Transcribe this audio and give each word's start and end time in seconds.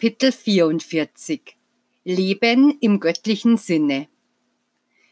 Kapitel 0.00 0.32
44 0.32 1.58
Leben 2.04 2.78
im 2.80 3.00
göttlichen 3.00 3.58
Sinne 3.58 4.08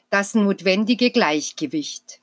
Das 0.08 0.34
notwendige 0.34 1.10
Gleichgewicht 1.10 2.22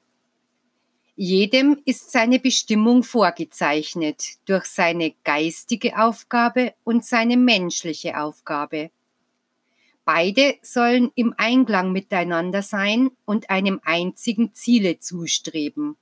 Jedem 1.16 1.80
ist 1.86 2.12
seine 2.12 2.40
Bestimmung 2.40 3.04
vorgezeichnet 3.04 4.24
durch 4.48 4.66
seine 4.66 5.14
geistige 5.24 6.00
Aufgabe 6.00 6.74
und 6.84 7.06
seine 7.06 7.38
menschliche 7.38 8.20
Aufgabe. 8.20 8.90
Beide 10.04 10.56
sollen 10.64 11.12
im 11.14 11.36
Einklang 11.38 11.92
miteinander 11.92 12.64
sein 12.64 13.12
und 13.26 13.52
einem 13.52 13.80
einzigen 13.84 14.56
Ziele 14.56 14.98
zustreben. 14.98 15.98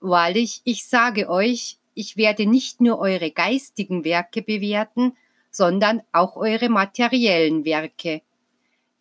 Wahrlich, 0.00 0.62
ich 0.64 0.84
sage 0.88 1.30
euch, 1.30 1.78
ich 1.94 2.16
werde 2.16 2.44
nicht 2.44 2.80
nur 2.80 2.98
eure 2.98 3.30
geistigen 3.30 4.02
Werke 4.02 4.42
bewerten, 4.42 5.12
sondern 5.54 6.02
auch 6.10 6.34
eure 6.34 6.68
materiellen 6.68 7.64
Werke. 7.64 8.22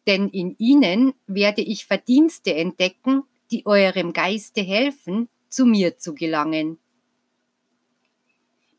Denn 0.05 0.29
in 0.29 0.55
ihnen 0.59 1.15
werde 1.25 1.61
ich 1.61 1.87
Verdienste 1.87 2.53
entdecken, 2.53 3.23
die 3.49 3.65
eurem 3.65 4.13
Geiste 4.13 4.61
helfen, 4.61 5.29
zu 5.49 5.65
mir 5.65 5.97
zu 5.97 6.13
gelangen. 6.13 6.77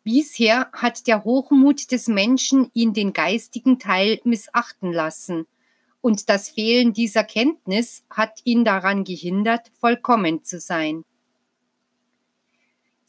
Bisher 0.05 0.71
hat 0.73 1.09
der 1.09 1.25
Hochmut 1.25 1.91
des 1.91 2.07
Menschen 2.07 2.71
ihn 2.75 2.93
den 2.93 3.13
geistigen 3.13 3.81
Teil 3.81 4.21
missachten 4.23 4.93
lassen, 4.93 5.47
und 6.01 6.29
das 6.29 6.51
Fehlen 6.51 6.93
dieser 6.93 7.25
Kenntnis 7.25 8.05
hat 8.11 8.41
ihn 8.45 8.65
daran 8.65 9.05
gehindert, 9.05 9.73
vollkommen 9.81 10.45
zu 10.45 10.61
sein. 10.61 11.05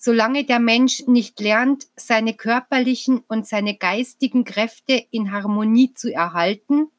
Solange 0.07 0.43
der 0.43 0.59
Mensch 0.59 1.07
nicht 1.07 1.39
lernt, 1.39 1.87
seine 1.95 2.35
körperlichen 2.35 3.23
und 3.27 3.47
seine 3.47 3.75
geistigen 3.75 4.43
Kräfte 4.43 5.03
in 5.09 5.31
Harmonie 5.31 5.93
zu 5.95 6.13
erhalten, 6.13 6.89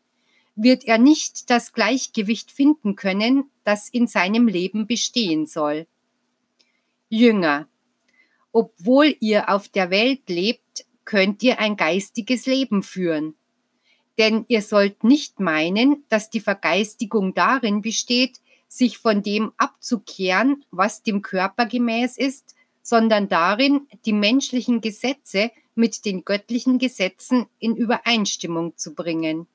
wird 0.57 0.83
er 0.83 0.99
nicht 0.99 1.49
das 1.49 1.73
Gleichgewicht 1.73 2.51
finden 2.51 2.97
können, 2.97 3.49
das 3.62 3.89
in 3.89 4.09
seinem 4.09 4.49
Leben 4.49 4.89
bestehen 4.89 5.47
soll. 5.47 5.87
Jünger, 7.09 7.69
obwohl 8.51 9.15
ihr 9.21 9.51
auf 9.51 9.69
der 9.69 9.91
Welt 9.91 10.29
lebt, 10.29 10.84
könnt 11.05 11.45
ihr 11.45 11.61
ein 11.61 11.77
geistiges 11.77 12.47
Leben 12.47 12.83
führen. 12.83 13.37
Denn 14.19 14.47
ihr 14.49 14.62
sollt 14.62 15.05
nicht 15.05 15.39
meinen, 15.39 16.03
dass 16.09 16.29
die 16.29 16.41
Vergeistigung 16.41 17.34
darin 17.34 17.83
besteht, 17.83 18.41
sich 18.67 18.99
von 18.99 19.23
dem 19.23 19.53
abzukehren, 19.59 20.65
was 20.73 21.05
dem 21.05 21.23
Körper 21.23 21.67
gemäß 21.67 22.17
ist, 22.17 22.56
sondern 22.87 23.29
darin, 23.29 23.89
die 24.05 24.12
menschlichen 24.12 24.81
Gesetze 24.81 25.51
mit 25.75 26.05
den 26.05 26.25
göttlichen 26.25 26.79
Gesetzen 26.79 27.47
in 27.59 27.75
Übereinstimmung 27.75 28.77
zu 28.77 28.95
bringen. 28.95 29.48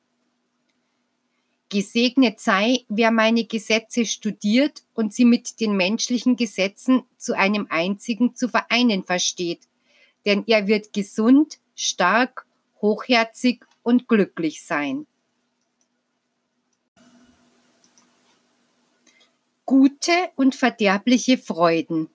Gesegnet 1.69 2.41
sei, 2.41 2.83
wer 2.89 3.09
meine 3.09 3.45
Gesetze 3.45 4.05
studiert 4.05 4.83
und 4.93 5.13
sie 5.13 5.23
mit 5.23 5.61
den 5.61 5.77
menschlichen 5.77 6.35
Gesetzen 6.35 7.03
zu 7.15 7.33
einem 7.37 7.67
einzigen 7.69 8.35
zu 8.35 8.49
vereinen 8.49 9.05
versteht, 9.05 9.61
denn 10.25 10.43
er 10.47 10.67
wird 10.67 10.91
gesund, 10.91 11.59
stark, 11.73 12.45
hochherzig 12.81 13.63
und 13.81 14.09
glücklich 14.09 14.65
sein. 14.65 15.07
Gute 19.65 20.11
und 20.35 20.53
verderbliche 20.53 21.37
Freuden. 21.37 22.09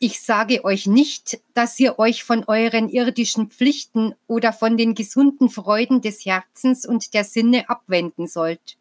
Ich 0.00 0.20
sage 0.20 0.64
euch 0.64 0.86
nicht, 0.86 1.40
dass 1.54 1.78
ihr 1.80 1.98
euch 1.98 2.22
von 2.22 2.44
euren 2.44 2.88
irdischen 2.88 3.50
Pflichten 3.50 4.14
oder 4.28 4.52
von 4.52 4.76
den 4.76 4.94
gesunden 4.94 5.50
Freuden 5.50 6.00
des 6.00 6.24
Herzens 6.24 6.86
und 6.86 7.14
der 7.14 7.24
Sinne 7.24 7.68
abwenden 7.68 8.28
sollt. 8.28 8.76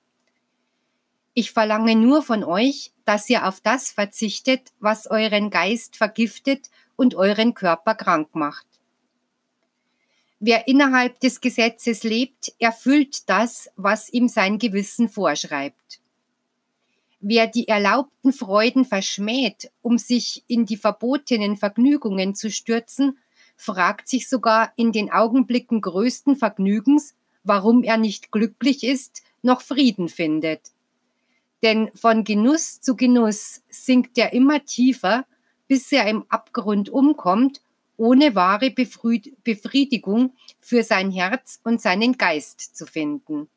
Ich 1.33 1.51
verlange 1.51 1.95
nur 1.95 2.21
von 2.21 2.43
euch, 2.43 2.91
dass 3.05 3.29
ihr 3.29 3.47
auf 3.47 3.61
das 3.61 3.91
verzichtet, 3.91 4.71
was 4.79 5.07
euren 5.07 5.49
Geist 5.49 5.95
vergiftet 5.95 6.69
und 6.95 7.15
euren 7.15 7.55
Körper 7.55 7.95
krank 7.95 8.35
macht. 8.35 8.67
Wer 10.39 10.67
innerhalb 10.67 11.19
des 11.19 11.41
Gesetzes 11.41 12.03
lebt, 12.03 12.53
erfüllt 12.59 13.27
das, 13.27 13.69
was 13.75 14.09
ihm 14.09 14.27
sein 14.27 14.59
Gewissen 14.59 15.09
vorschreibt. 15.09 15.99
Wer 17.19 17.47
die 17.47 17.67
erlaubten 17.67 18.31
Freuden 18.31 18.85
verschmäht, 18.85 19.71
um 19.81 19.97
sich 19.97 20.43
in 20.47 20.65
die 20.65 20.77
verbotenen 20.77 21.57
Vergnügungen 21.57 22.35
zu 22.35 22.51
stürzen, 22.51 23.17
fragt 23.55 24.07
sich 24.07 24.29
sogar 24.29 24.71
in 24.75 24.91
den 24.91 25.11
Augenblicken 25.11 25.81
größten 25.81 26.35
Vergnügens, 26.35 27.15
warum 27.43 27.83
er 27.83 27.97
nicht 27.97 28.31
glücklich 28.31 28.83
ist, 28.83 29.23
noch 29.41 29.61
Frieden 29.61 30.09
findet. 30.09 30.71
Denn 31.63 31.89
von 31.95 32.23
Genuss 32.23 32.81
zu 32.81 32.95
Genuss 32.95 33.63
sinkt 33.67 34.17
er 34.17 34.33
immer 34.33 34.63
tiefer, 34.63 35.25
bis 35.67 35.91
er 35.91 36.07
im 36.07 36.23
Abgrund 36.29 36.89
umkommt, 36.89 37.61
ohne 37.97 38.35
wahre 38.35 38.69
Befriedigung 38.69 40.35
für 40.59 40.83
sein 40.83 41.09
Herz 41.11 41.59
und 41.63 41.81
seinen 41.81 42.17
Geist 42.17 42.75
zu 42.77 42.85
finden. 42.85 43.49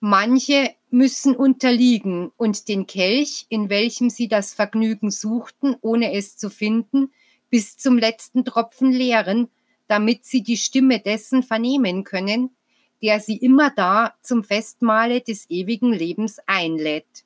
Manche 0.00 0.74
müssen 0.90 1.34
unterliegen 1.34 2.30
und 2.36 2.68
den 2.68 2.86
Kelch, 2.86 3.46
in 3.48 3.70
welchem 3.70 4.10
sie 4.10 4.28
das 4.28 4.54
Vergnügen 4.54 5.10
suchten, 5.10 5.76
ohne 5.80 6.12
es 6.12 6.36
zu 6.36 6.50
finden, 6.50 7.12
bis 7.50 7.76
zum 7.78 7.98
letzten 7.98 8.44
Tropfen 8.44 8.92
leeren, 8.92 9.48
damit 9.88 10.24
sie 10.24 10.42
die 10.42 10.56
Stimme 10.56 11.00
dessen 11.00 11.42
vernehmen 11.42 12.04
können, 12.04 12.50
der 13.02 13.20
sie 13.20 13.36
immer 13.36 13.70
da 13.70 14.14
zum 14.22 14.44
Festmahle 14.44 15.20
des 15.20 15.48
ewigen 15.48 15.92
Lebens 15.92 16.38
einlädt. 16.46 17.24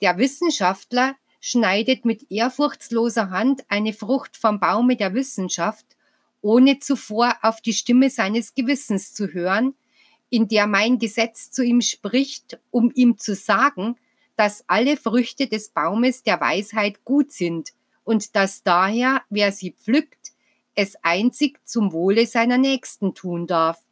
Der 0.00 0.18
Wissenschaftler 0.18 1.16
schneidet 1.40 2.04
mit 2.04 2.30
ehrfurchtsloser 2.30 3.30
Hand 3.30 3.64
eine 3.68 3.92
Frucht 3.92 4.36
vom 4.36 4.60
Baume 4.60 4.96
der 4.96 5.14
Wissenschaft, 5.14 5.86
ohne 6.40 6.78
zuvor 6.78 7.36
auf 7.42 7.60
die 7.60 7.72
Stimme 7.72 8.10
seines 8.10 8.54
Gewissens 8.54 9.14
zu 9.14 9.32
hören, 9.32 9.74
in 10.30 10.48
der 10.48 10.66
mein 10.66 10.98
Gesetz 10.98 11.50
zu 11.50 11.62
ihm 11.62 11.80
spricht, 11.80 12.58
um 12.70 12.90
ihm 12.94 13.18
zu 13.18 13.34
sagen, 13.34 13.96
dass 14.36 14.64
alle 14.68 14.96
Früchte 14.96 15.46
des 15.46 15.70
Baumes 15.70 16.22
der 16.22 16.40
Weisheit 16.40 17.04
gut 17.04 17.32
sind 17.32 17.70
und 18.04 18.36
dass 18.36 18.62
daher, 18.62 19.22
wer 19.30 19.52
sie 19.52 19.72
pflückt, 19.72 20.32
es 20.74 20.96
einzig 21.02 21.60
zum 21.66 21.92
Wohle 21.92 22.26
seiner 22.26 22.58
Nächsten 22.58 23.14
tun 23.14 23.46
darf. 23.46 23.82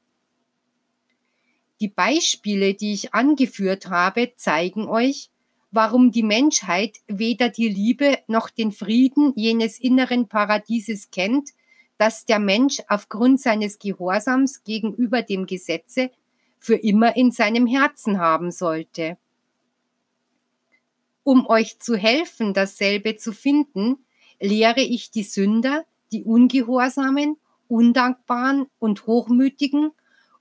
Die 1.81 1.89
Beispiele, 1.89 2.75
die 2.75 2.95
ich 2.95 3.13
angeführt 3.13 3.89
habe, 3.89 4.33
zeigen 4.37 4.89
euch, 4.89 5.31
warum 5.71 6.11
die 6.11 6.23
Menschheit 6.23 6.99
weder 7.07 7.49
die 7.49 7.69
Liebe 7.69 8.19
noch 8.29 8.49
den 8.49 8.73
Frieden 8.73 9.33
jenes 9.37 9.79
inneren 9.79 10.29
Paradieses 10.29 11.11
kennt, 11.11 11.51
das 11.99 12.25
der 12.25 12.39
Mensch 12.39 12.81
aufgrund 12.89 13.41
seines 13.41 13.79
Gehorsams 13.79 14.65
gegenüber 14.65 15.23
dem 15.23 15.47
Gesetze 15.47 16.11
für 16.59 16.77
immer 16.77 17.17
in 17.17 17.31
seinem 17.31 17.67
Herzen 17.67 18.19
haben 18.19 18.51
sollte. 18.51 19.17
Um 21.23 21.47
euch 21.47 21.79
zu 21.79 21.97
helfen, 21.97 22.55
dasselbe 22.55 23.17
zu 23.17 23.33
finden, 23.33 24.05
lehre 24.41 24.81
ich 24.81 25.11
die 25.11 25.25
Sünder, 25.25 25.85
die 26.13 26.25
Ungehorsamen, 26.25 27.37
Undankbaren 27.69 28.67
und 28.79 29.07
Hochmütigen, 29.07 29.91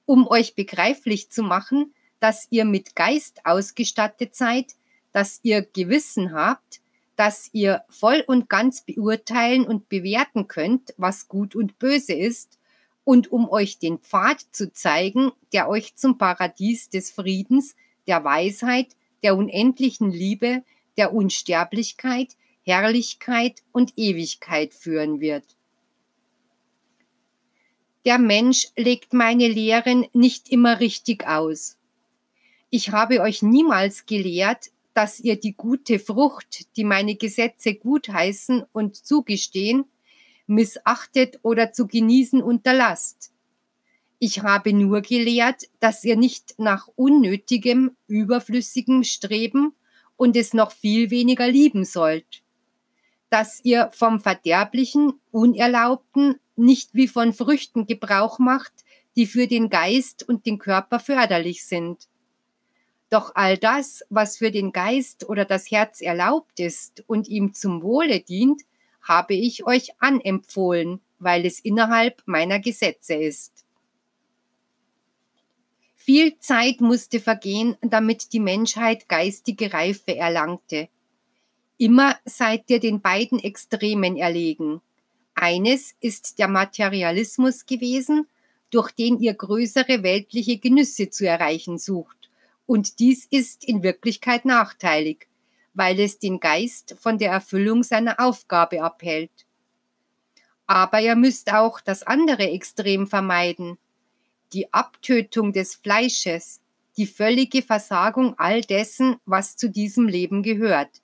um 0.05 0.27
euch 0.27 0.53
begreiflich 0.53 1.31
zu 1.31 1.41
machen, 1.41 1.93
dass 2.19 2.47
ihr 2.51 2.65
mit 2.65 2.95
Geist 2.95 3.41
ausgestattet 3.45 4.35
seid, 4.35 4.73
dass 5.11 5.39
ihr 5.43 5.63
Gewissen 5.63 6.33
habt, 6.33 6.81
dass 7.15 7.49
ihr 7.53 7.81
voll 7.89 8.23
und 8.27 8.49
ganz 8.49 8.83
beurteilen 8.83 9.65
und 9.65 9.89
bewerten 9.89 10.47
könnt, 10.47 10.93
was 10.97 11.27
gut 11.27 11.55
und 11.55 11.79
böse 11.79 12.13
ist 12.13 12.54
und 13.05 13.31
um 13.31 13.47
euch 13.47 13.79
den 13.79 13.99
Pfad 13.99 14.41
zu 14.51 14.73
zeigen, 14.73 15.31
der 15.53 15.69
euch 15.69 15.95
zum 15.95 16.17
Paradies 16.17 16.89
des 16.89 17.11
Friedens, 17.11 17.75
der 18.07 18.23
Weisheit, 18.25 18.87
der 19.23 19.37
unendlichen 19.37 20.11
Liebe, 20.11 20.63
der 20.97 21.13
Unsterblichkeit, 21.13 22.35
Herrlichkeit 22.63 23.61
und 23.71 23.93
Ewigkeit 23.95 24.73
führen 24.73 25.21
wird. 25.21 25.45
Der 28.05 28.17
Mensch 28.17 28.67
legt 28.75 29.13
meine 29.13 29.47
Lehren 29.47 30.05
nicht 30.13 30.49
immer 30.49 30.79
richtig 30.79 31.27
aus. 31.27 31.77
Ich 32.69 32.91
habe 32.91 33.21
euch 33.21 33.41
niemals 33.41 34.05
gelehrt, 34.05 34.71
dass 34.93 35.19
ihr 35.19 35.39
die 35.39 35.53
gute 35.53 35.99
Frucht, 35.99 36.75
die 36.75 36.83
meine 36.83 37.15
Gesetze 37.15 37.75
gutheißen 37.75 38.63
und 38.71 38.95
zugestehen, 38.95 39.85
missachtet 40.47 41.39
oder 41.41 41.71
zu 41.71 41.87
genießen 41.87 42.41
unterlasst. 42.41 43.31
Ich 44.19 44.41
habe 44.41 44.73
nur 44.73 45.01
gelehrt, 45.01 45.67
dass 45.79 46.03
ihr 46.03 46.15
nicht 46.15 46.55
nach 46.57 46.87
unnötigem, 46.95 47.95
überflüssigem 48.07 49.03
streben 49.03 49.73
und 50.15 50.35
es 50.35 50.53
noch 50.53 50.71
viel 50.71 51.09
weniger 51.09 51.47
lieben 51.47 51.83
sollt. 51.83 52.43
Dass 53.29 53.59
ihr 53.63 53.89
vom 53.91 54.19
Verderblichen, 54.19 55.13
Unerlaubten 55.31 56.39
nicht 56.55 56.93
wie 56.93 57.07
von 57.07 57.33
Früchten 57.33 57.85
Gebrauch 57.85 58.39
macht, 58.39 58.73
die 59.15 59.25
für 59.25 59.47
den 59.47 59.69
Geist 59.69 60.27
und 60.27 60.45
den 60.45 60.57
Körper 60.57 60.99
förderlich 60.99 61.65
sind. 61.65 62.07
Doch 63.09 63.33
all 63.35 63.57
das, 63.57 64.03
was 64.09 64.37
für 64.37 64.51
den 64.51 64.71
Geist 64.71 65.27
oder 65.29 65.45
das 65.45 65.69
Herz 65.71 66.01
erlaubt 66.01 66.59
ist 66.59 67.03
und 67.07 67.27
ihm 67.27 67.53
zum 67.53 67.81
Wohle 67.81 68.19
dient, 68.21 68.61
habe 69.05 69.35
ich 69.35 69.65
euch 69.65 69.91
anempfohlen, 69.99 70.99
weil 71.19 71.45
es 71.45 71.59
innerhalb 71.59 72.23
meiner 72.25 72.59
Gesetze 72.59 73.13
ist. 73.13 73.65
Viel 75.95 76.37
Zeit 76.39 76.81
musste 76.81 77.19
vergehen, 77.19 77.77
damit 77.81 78.33
die 78.33 78.39
Menschheit 78.39 79.07
geistige 79.07 79.73
Reife 79.73 80.15
erlangte. 80.15 80.89
Immer 81.77 82.17
seid 82.25 82.69
ihr 82.69 82.79
den 82.79 83.01
beiden 83.01 83.39
Extremen 83.39 84.17
erlegen. 84.17 84.81
Eines 85.33 85.95
ist 85.99 86.39
der 86.39 86.47
Materialismus 86.47 87.65
gewesen, 87.65 88.27
durch 88.69 88.91
den 88.91 89.19
ihr 89.19 89.33
größere 89.33 90.03
weltliche 90.03 90.57
Genüsse 90.57 91.09
zu 91.09 91.27
erreichen 91.27 91.77
sucht. 91.77 92.29
Und 92.65 92.99
dies 92.99 93.25
ist 93.25 93.63
in 93.65 93.83
Wirklichkeit 93.83 94.45
nachteilig, 94.45 95.27
weil 95.75 95.99
es 95.99 96.17
den 96.17 96.39
Geist 96.39 96.95
von 96.99 97.19
der 97.19 97.31
Erfüllung 97.31 97.83
seiner 97.83 98.19
Aufgabe 98.19 98.81
abhält. 98.81 99.31
Aber 100.65 100.99
ihr 100.99 101.15
müsst 101.15 101.53
auch 101.53 101.79
das 101.79 102.01
andere 102.01 102.49
Extrem 102.49 103.05
vermeiden, 103.05 103.77
die 104.53 104.73
Abtötung 104.73 105.53
des 105.53 105.75
Fleisches, 105.75 106.61
die 106.97 107.05
völlige 107.05 107.61
Versagung 107.61 108.39
all 108.39 108.61
dessen, 108.61 109.17
was 109.25 109.57
zu 109.57 109.69
diesem 109.69 110.07
Leben 110.07 110.41
gehört. 110.41 111.01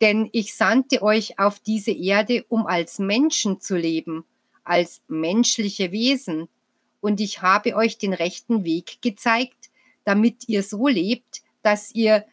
Denn 0.00 0.28
ich 0.32 0.54
sandte 0.54 1.02
euch 1.02 1.38
auf 1.38 1.58
diese 1.58 1.90
Erde, 1.90 2.44
um 2.48 2.66
als 2.66 2.98
Menschen 2.98 3.60
zu 3.60 3.76
leben, 3.76 4.24
als 4.62 5.02
menschliche 5.08 5.90
Wesen, 5.90 6.48
und 7.00 7.18
ich 7.18 7.40
habe 7.40 7.76
euch 7.76 7.96
den 7.96 8.12
rechten 8.12 8.62
Weg 8.64 9.00
gezeigt, 9.00 9.70
damit 10.04 10.48
ihr 10.48 10.62
so 10.62 10.86
lebt, 10.86 11.40
dass 11.62 11.94
ihr 11.94 12.26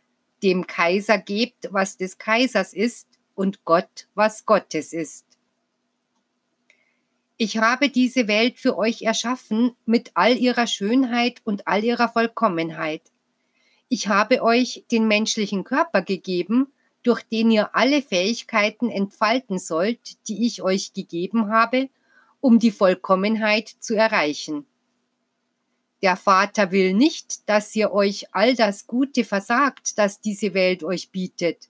dem 0.44 0.68
Kaiser 0.68 1.18
gebt, 1.18 1.70
was 1.72 1.98
des 1.98 2.18
Kaisers 2.18 2.74
ist, 2.74 3.08
und 3.36 3.64
Gott, 3.66 4.08
was 4.16 4.46
Gottes 4.46 4.94
ist. 4.94 5.26
Ich 7.38 7.60
habe 7.60 7.90
diese 7.90 8.28
Welt 8.28 8.58
für 8.58 8.78
euch 8.78 9.04
erschaffen 9.04 9.76
mit 9.86 10.12
all 10.16 10.36
ihrer 10.36 10.66
Schönheit 10.66 11.40
und 11.44 11.68
all 11.68 11.84
ihrer 11.84 12.10
Vollkommenheit. 12.10 13.04
Ich 13.90 14.08
habe 14.08 14.42
euch 14.42 14.86
den 14.92 15.08
menschlichen 15.08 15.64
Körper 15.64 16.02
gegeben, 16.02 16.74
durch 17.04 17.22
den 17.22 17.52
ihr 17.52 17.76
alle 17.76 18.02
Fähigkeiten 18.02 18.90
entfalten 18.90 19.60
sollt, 19.60 20.28
die 20.28 20.48
ich 20.48 20.64
euch 20.64 20.94
gegeben 20.94 21.50
habe, 21.50 21.90
um 22.42 22.58
die 22.58 22.72
Vollkommenheit 22.72 23.70
zu 23.80 23.96
erreichen. 23.96 24.66
Der 26.02 26.16
Vater 26.16 26.72
will 26.72 26.94
nicht, 26.94 27.50
dass 27.50 27.76
ihr 27.76 27.92
euch 27.92 28.28
all 28.32 28.56
das 28.56 28.86
Gute 28.86 29.24
versagt, 29.24 29.98
das 29.98 30.22
diese 30.22 30.54
Welt 30.54 30.84
euch 30.84 31.10
bietet. 31.10 31.70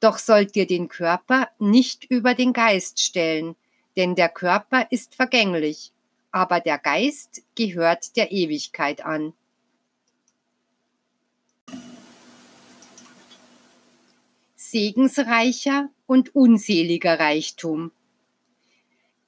Doch 0.00 0.18
sollt 0.18 0.56
ihr 0.56 0.66
den 0.66 0.88
Körper 0.88 1.48
nicht 1.58 2.04
über 2.04 2.34
den 2.34 2.52
Geist 2.52 3.00
stellen, 3.00 3.56
denn 3.96 4.14
der 4.14 4.28
Körper 4.28 4.86
ist 4.90 5.14
vergänglich, 5.14 5.92
aber 6.30 6.60
der 6.60 6.78
Geist 6.78 7.42
gehört 7.54 8.16
der 8.16 8.32
Ewigkeit 8.32 9.04
an. 9.04 9.32
Segensreicher 14.54 15.90
und 16.06 16.34
unseliger 16.34 17.18
Reichtum. 17.20 17.92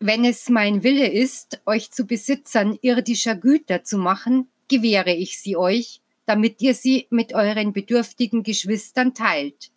Wenn 0.00 0.25
es 0.25 0.49
mein 0.49 0.85
Wille 0.85 1.09
ist, 1.11 1.61
euch 1.67 1.91
zu 1.91 2.06
Besitzern 2.06 2.79
irdischer 2.83 3.35
Güter 3.35 3.83
zu 3.83 3.99
machen, 3.99 4.49
gewähre 4.69 5.12
ich 5.12 5.41
sie 5.41 5.56
euch, 5.56 6.00
damit 6.25 6.62
ihr 6.62 6.75
sie 6.75 7.09
mit 7.11 7.35
euren 7.35 7.73
bedürftigen 7.73 8.45
Geschwistern 8.45 9.12
teilt, 9.15 9.73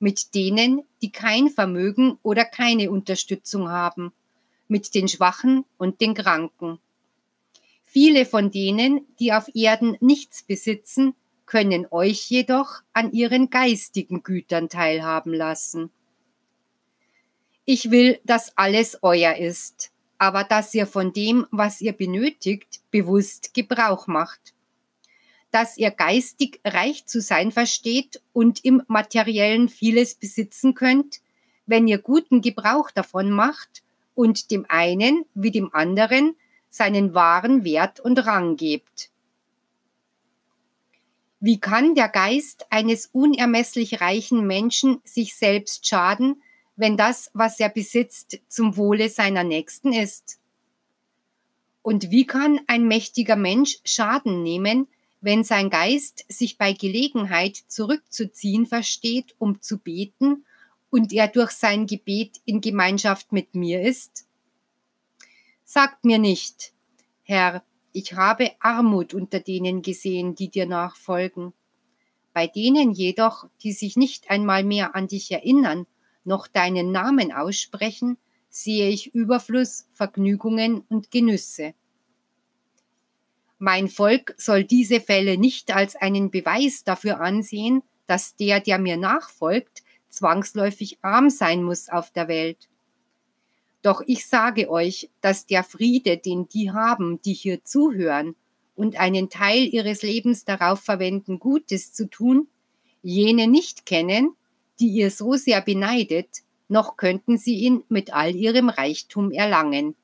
mit 0.00 0.34
denen, 0.34 0.82
die 1.02 1.12
kein 1.12 1.50
Vermögen 1.50 2.18
oder 2.22 2.44
keine 2.44 2.90
Unterstützung 2.90 3.68
haben, 3.68 4.12
mit 4.66 4.92
den 4.96 5.06
Schwachen 5.06 5.64
und 5.78 6.00
den 6.00 6.14
Kranken. 6.14 6.80
Viele 7.84 8.26
von 8.26 8.50
denen, 8.50 9.06
die 9.20 9.32
auf 9.32 9.54
Erden 9.54 9.96
nichts 10.00 10.42
besitzen, 10.42 11.14
können 11.46 11.86
euch 11.92 12.28
jedoch 12.28 12.82
an 12.92 13.12
ihren 13.12 13.50
geistigen 13.50 14.24
Gütern 14.24 14.68
teilhaben 14.68 15.32
lassen. 15.32 15.90
Ich 17.72 17.92
will, 17.92 18.18
dass 18.24 18.58
alles 18.58 18.98
euer 19.00 19.36
ist, 19.36 19.92
aber 20.18 20.42
dass 20.42 20.74
ihr 20.74 20.88
von 20.88 21.12
dem, 21.12 21.46
was 21.52 21.80
ihr 21.80 21.92
benötigt, 21.92 22.80
bewusst 22.90 23.54
Gebrauch 23.54 24.08
macht. 24.08 24.54
Dass 25.52 25.78
ihr 25.78 25.92
geistig 25.92 26.58
reich 26.64 27.06
zu 27.06 27.20
sein 27.20 27.52
versteht 27.52 28.20
und 28.32 28.64
im 28.64 28.82
materiellen 28.88 29.68
vieles 29.68 30.16
besitzen 30.16 30.74
könnt, 30.74 31.20
wenn 31.64 31.86
ihr 31.86 31.98
guten 31.98 32.40
Gebrauch 32.40 32.90
davon 32.90 33.30
macht 33.30 33.84
und 34.16 34.50
dem 34.50 34.66
einen 34.68 35.24
wie 35.34 35.52
dem 35.52 35.72
anderen 35.72 36.34
seinen 36.70 37.14
wahren 37.14 37.62
Wert 37.62 38.00
und 38.00 38.18
Rang 38.26 38.56
gibt. 38.56 39.10
Wie 41.38 41.60
kann 41.60 41.94
der 41.94 42.08
Geist 42.08 42.66
eines 42.70 43.06
unermesslich 43.12 44.00
reichen 44.00 44.44
Menschen 44.44 45.00
sich 45.04 45.36
selbst 45.36 45.86
schaden, 45.86 46.42
wenn 46.80 46.96
das, 46.96 47.30
was 47.34 47.60
er 47.60 47.68
besitzt, 47.68 48.40
zum 48.48 48.78
Wohle 48.78 49.10
seiner 49.10 49.44
Nächsten 49.44 49.92
ist? 49.92 50.38
Und 51.82 52.10
wie 52.10 52.26
kann 52.26 52.58
ein 52.68 52.88
mächtiger 52.88 53.36
Mensch 53.36 53.78
Schaden 53.84 54.42
nehmen, 54.42 54.88
wenn 55.20 55.44
sein 55.44 55.68
Geist 55.68 56.24
sich 56.28 56.56
bei 56.56 56.72
Gelegenheit 56.72 57.56
zurückzuziehen 57.68 58.64
versteht, 58.64 59.34
um 59.36 59.60
zu 59.60 59.76
beten 59.76 60.46
und 60.88 61.12
er 61.12 61.28
durch 61.28 61.50
sein 61.50 61.86
Gebet 61.86 62.40
in 62.46 62.62
Gemeinschaft 62.62 63.30
mit 63.30 63.54
mir 63.54 63.82
ist? 63.82 64.26
Sagt 65.66 66.06
mir 66.06 66.18
nicht, 66.18 66.72
Herr, 67.24 67.62
ich 67.92 68.14
habe 68.14 68.52
Armut 68.58 69.12
unter 69.12 69.40
denen 69.40 69.82
gesehen, 69.82 70.34
die 70.34 70.48
dir 70.48 70.64
nachfolgen. 70.64 71.52
Bei 72.32 72.46
denen 72.46 72.92
jedoch, 72.92 73.50
die 73.62 73.72
sich 73.72 73.96
nicht 73.96 74.30
einmal 74.30 74.64
mehr 74.64 74.94
an 74.94 75.08
dich 75.08 75.30
erinnern, 75.30 75.86
noch 76.24 76.46
deinen 76.46 76.92
Namen 76.92 77.32
aussprechen, 77.32 78.18
sehe 78.48 78.88
ich 78.88 79.14
Überfluss, 79.14 79.86
Vergnügungen 79.92 80.84
und 80.88 81.10
Genüsse. 81.10 81.74
Mein 83.58 83.88
Volk 83.88 84.34
soll 84.38 84.64
diese 84.64 85.00
Fälle 85.00 85.36
nicht 85.38 85.74
als 85.74 85.94
einen 85.94 86.30
Beweis 86.30 86.82
dafür 86.82 87.20
ansehen, 87.20 87.82
dass 88.06 88.34
der, 88.34 88.60
der 88.60 88.78
mir 88.78 88.96
nachfolgt, 88.96 89.82
zwangsläufig 90.08 90.98
arm 91.02 91.30
sein 91.30 91.62
muss 91.62 91.88
auf 91.88 92.10
der 92.10 92.26
Welt. 92.26 92.68
Doch 93.82 94.02
ich 94.06 94.26
sage 94.26 94.70
euch, 94.70 95.10
dass 95.20 95.46
der 95.46 95.64
Friede, 95.64 96.18
den 96.18 96.48
die 96.48 96.70
haben, 96.70 97.20
die 97.22 97.32
hier 97.32 97.64
zuhören 97.64 98.34
und 98.74 98.98
einen 98.98 99.30
Teil 99.30 99.66
ihres 99.66 100.02
Lebens 100.02 100.44
darauf 100.44 100.80
verwenden, 100.80 101.38
Gutes 101.38 101.92
zu 101.92 102.08
tun, 102.08 102.48
jene 103.02 103.46
nicht 103.46 103.86
kennen, 103.86 104.34
die 104.80 104.88
ihr 104.88 105.10
so 105.10 105.34
sehr 105.34 105.60
beneidet, 105.60 106.28
noch 106.68 106.96
könnten 106.96 107.38
sie 107.38 107.56
ihn 107.56 107.84
mit 107.88 108.12
all 108.12 108.34
ihrem 108.34 108.68
Reichtum 108.68 109.30
erlangen. 109.32 109.94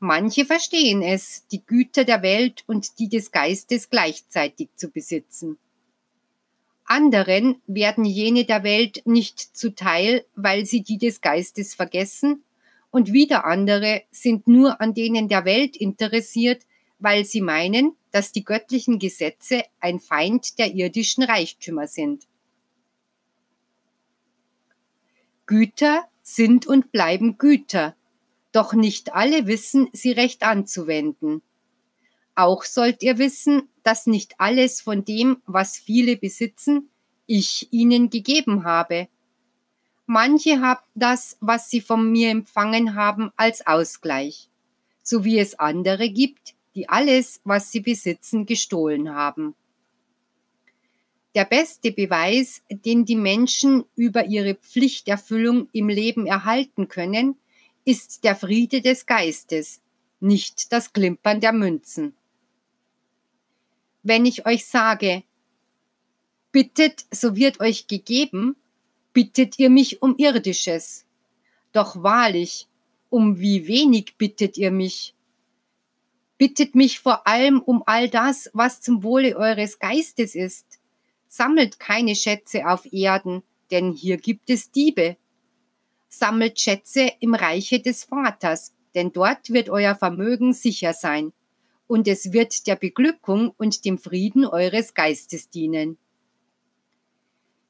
Manche 0.00 0.44
verstehen 0.44 1.02
es, 1.02 1.46
die 1.48 1.64
Güter 1.64 2.04
der 2.04 2.22
Welt 2.22 2.62
und 2.66 3.00
die 3.00 3.08
des 3.08 3.32
Geistes 3.32 3.90
gleichzeitig 3.90 4.68
zu 4.76 4.90
besitzen. 4.90 5.58
Anderen 6.84 7.60
werden 7.66 8.04
jene 8.04 8.44
der 8.44 8.62
Welt 8.62 9.02
nicht 9.04 9.40
zuteil, 9.56 10.24
weil 10.36 10.64
sie 10.64 10.82
die 10.82 10.98
des 10.98 11.20
Geistes 11.20 11.74
vergessen, 11.74 12.44
und 12.90 13.12
wieder 13.12 13.44
andere 13.44 14.04
sind 14.10 14.48
nur 14.48 14.80
an 14.80 14.94
denen 14.94 15.28
der 15.28 15.44
Welt 15.44 15.76
interessiert, 15.76 16.62
weil 16.98 17.24
sie 17.24 17.42
meinen, 17.42 17.96
dass 18.12 18.32
die 18.32 18.44
göttlichen 18.44 18.98
Gesetze 18.98 19.64
ein 19.80 20.00
Feind 20.00 20.58
der 20.58 20.74
irdischen 20.74 21.22
Reichtümer 21.22 21.86
sind. 21.86 22.26
Güter 25.48 26.06
sind 26.22 26.66
und 26.66 26.92
bleiben 26.92 27.38
Güter, 27.38 27.96
doch 28.52 28.74
nicht 28.74 29.14
alle 29.14 29.46
wissen, 29.46 29.88
sie 29.94 30.12
recht 30.12 30.42
anzuwenden. 30.42 31.40
Auch 32.34 32.64
sollt 32.64 33.02
ihr 33.02 33.16
wissen, 33.16 33.62
dass 33.82 34.06
nicht 34.06 34.34
alles 34.38 34.82
von 34.82 35.06
dem, 35.06 35.40
was 35.46 35.78
viele 35.78 36.18
besitzen, 36.18 36.90
ich 37.26 37.72
ihnen 37.72 38.10
gegeben 38.10 38.64
habe. 38.64 39.08
Manche 40.04 40.60
haben 40.60 40.84
das, 40.94 41.38
was 41.40 41.70
sie 41.70 41.80
von 41.80 42.12
mir 42.12 42.28
empfangen 42.28 42.94
haben, 42.94 43.32
als 43.36 43.66
Ausgleich, 43.66 44.50
so 45.02 45.24
wie 45.24 45.38
es 45.38 45.58
andere 45.58 46.10
gibt, 46.10 46.54
die 46.74 46.90
alles, 46.90 47.40
was 47.44 47.72
sie 47.72 47.80
besitzen, 47.80 48.44
gestohlen 48.44 49.14
haben. 49.14 49.54
Der 51.38 51.44
beste 51.44 51.92
Beweis, 51.92 52.62
den 52.68 53.04
die 53.04 53.14
Menschen 53.14 53.84
über 53.94 54.24
ihre 54.24 54.56
Pflichterfüllung 54.56 55.68
im 55.70 55.88
Leben 55.88 56.26
erhalten 56.26 56.88
können, 56.88 57.36
ist 57.84 58.24
der 58.24 58.34
Friede 58.34 58.80
des 58.82 59.06
Geistes, 59.06 59.80
nicht 60.18 60.72
das 60.72 60.92
Klimpern 60.92 61.40
der 61.40 61.52
Münzen. 61.52 62.16
Wenn 64.02 64.26
ich 64.26 64.46
euch 64.46 64.66
sage, 64.66 65.22
bittet, 66.50 67.06
so 67.12 67.36
wird 67.36 67.60
euch 67.60 67.86
gegeben, 67.86 68.56
bittet 69.12 69.60
ihr 69.60 69.70
mich 69.70 70.02
um 70.02 70.16
irdisches. 70.16 71.04
Doch 71.70 72.02
wahrlich, 72.02 72.66
um 73.10 73.38
wie 73.38 73.68
wenig 73.68 74.16
bittet 74.18 74.58
ihr 74.58 74.72
mich? 74.72 75.14
Bittet 76.36 76.74
mich 76.74 76.98
vor 76.98 77.28
allem 77.28 77.60
um 77.60 77.84
all 77.86 78.08
das, 78.08 78.50
was 78.54 78.80
zum 78.80 79.04
Wohle 79.04 79.36
eures 79.36 79.78
Geistes 79.78 80.34
ist. 80.34 80.78
Sammelt 81.28 81.78
keine 81.78 82.16
Schätze 82.16 82.66
auf 82.66 82.90
Erden, 82.92 83.42
denn 83.70 83.92
hier 83.92 84.16
gibt 84.16 84.50
es 84.50 84.70
Diebe. 84.72 85.16
Sammelt 86.08 86.58
Schätze 86.58 87.12
im 87.20 87.34
Reiche 87.34 87.80
des 87.80 88.04
Vaters, 88.04 88.72
denn 88.94 89.12
dort 89.12 89.50
wird 89.50 89.68
euer 89.68 89.94
Vermögen 89.94 90.54
sicher 90.54 90.94
sein, 90.94 91.32
und 91.86 92.08
es 92.08 92.32
wird 92.32 92.66
der 92.66 92.76
Beglückung 92.76 93.52
und 93.58 93.84
dem 93.84 93.98
Frieden 93.98 94.46
eures 94.46 94.94
Geistes 94.94 95.50
dienen. 95.50 95.98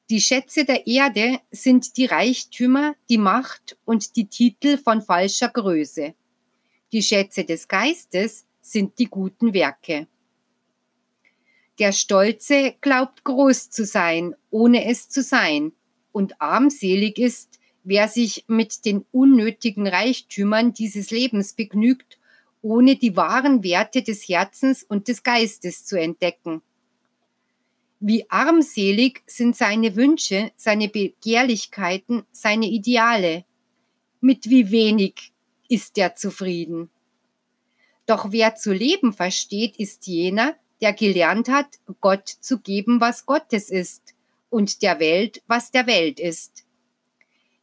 Die 0.09 0.21
Schätze 0.21 0.65
der 0.65 0.87
Erde 0.87 1.39
sind 1.51 1.97
die 1.97 2.05
Reichtümer, 2.05 2.95
die 3.09 3.19
Macht 3.19 3.77
und 3.85 4.15
die 4.15 4.25
Titel 4.25 4.77
von 4.77 5.03
falscher 5.03 5.49
Größe. 5.49 6.15
Die 6.91 7.03
Schätze 7.03 7.43
des 7.43 7.67
Geistes 7.67 8.45
sind 8.61 8.97
die 8.97 9.05
guten 9.05 9.53
Werke. 9.53 10.07
Der 11.79 11.93
Stolze 11.93 12.75
glaubt 12.81 13.23
groß 13.23 13.69
zu 13.69 13.85
sein, 13.85 14.35
ohne 14.49 14.85
es 14.85 15.09
zu 15.09 15.23
sein, 15.23 15.71
und 16.11 16.41
armselig 16.41 17.17
ist, 17.17 17.59
wer 17.83 18.09
sich 18.09 18.43
mit 18.47 18.83
den 18.85 19.05
unnötigen 19.11 19.87
Reichtümern 19.87 20.73
dieses 20.73 21.11
Lebens 21.11 21.53
begnügt, 21.53 22.19
ohne 22.61 22.97
die 22.97 23.15
wahren 23.15 23.63
Werte 23.63 24.01
des 24.01 24.27
Herzens 24.27 24.83
und 24.83 25.07
des 25.07 25.23
Geistes 25.23 25.85
zu 25.85 25.97
entdecken. 25.97 26.61
Wie 28.01 28.29
armselig 28.29 29.23
sind 29.27 29.55
seine 29.55 29.95
Wünsche, 29.95 30.51
seine 30.57 30.89
Begehrlichkeiten, 30.89 32.23
seine 32.31 32.67
Ideale. 32.67 33.45
Mit 34.19 34.49
wie 34.49 34.71
wenig 34.71 35.31
ist 35.69 35.97
er 35.97 36.15
zufrieden. 36.15 36.89
Doch 38.05 38.31
wer 38.31 38.55
zu 38.55 38.73
leben 38.73 39.13
versteht, 39.13 39.77
ist 39.77 40.07
jener, 40.07 40.55
der 40.81 40.93
gelernt 40.93 41.49
hat, 41.49 41.79
Gott 42.01 42.27
zu 42.27 42.59
geben, 42.59 43.01
was 43.01 43.25
Gottes 43.25 43.69
ist, 43.69 44.13
und 44.49 44.81
der 44.81 44.99
Welt, 44.99 45.41
was 45.47 45.71
der 45.71 45.87
Welt 45.87 46.19
ist. 46.19 46.65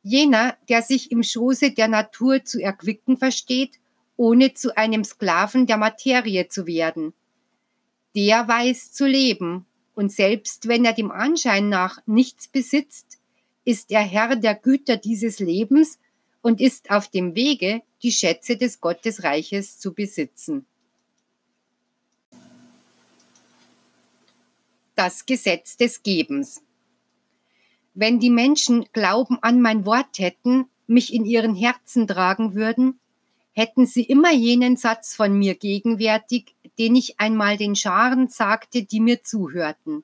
Jener, 0.03 0.57
der 0.69 0.83
sich 0.83 1.11
im 1.11 1.23
Schoße 1.23 1.73
der 1.73 1.89
Natur 1.89 2.45
zu 2.45 2.61
erquicken 2.61 3.17
versteht, 3.17 3.81
ohne 4.17 4.55
zu 4.55 4.77
einem 4.77 5.03
Sklaven 5.03 5.67
der 5.67 5.77
Materie 5.79 6.49
zu 6.49 6.67
werden. 6.67 7.13
Der 8.15 8.47
weiß 8.47 8.93
zu 8.93 9.07
leben 9.07 9.67
und 9.95 10.13
selbst 10.13 10.69
wenn 10.69 10.85
er 10.85 10.93
dem 10.93 11.11
Anschein 11.11 11.69
nach 11.69 12.01
nichts 12.07 12.49
besitzt, 12.49 13.19
ist 13.65 13.91
er 13.91 14.03
Herr 14.03 14.37
der 14.37 14.55
Güter 14.55 14.97
dieses 14.97 15.41
Lebens 15.41 15.99
und 16.41 16.61
ist 16.61 16.91
auf 16.91 17.09
dem 17.09 17.35
Wege, 17.35 17.83
die 18.03 18.13
Schätze 18.13 18.57
des 18.57 18.81
Gottesreiches 18.81 19.79
zu 19.79 19.93
besitzen. 19.93 20.67
Das 24.97 25.27
Gesetz 25.27 25.77
des 25.77 26.03
Gebens. 26.03 26.63
Wenn 27.93 28.19
die 28.19 28.31
Menschen 28.31 28.87
Glauben 28.95 29.39
an 29.43 29.61
mein 29.61 29.85
Wort 29.85 30.19
hätten, 30.19 30.71
mich 30.87 31.13
in 31.13 31.27
ihren 31.27 31.55
Herzen 31.55 32.07
tragen 32.07 32.55
würden, 32.55 32.99
hätten 33.53 33.85
sie 33.85 34.05
immer 34.05 34.33
jenen 34.33 34.79
Satz 34.79 35.15
von 35.15 35.39
mir 35.39 35.55
gegenwärtig, 35.55 36.57
den 36.79 36.97
ich 36.97 37.21
einmal 37.21 37.59
den 37.59 37.77
Scharen 37.77 38.29
sagte, 38.29 38.85
die 38.85 39.01
mir 39.01 39.23
zuhörten. 39.23 40.03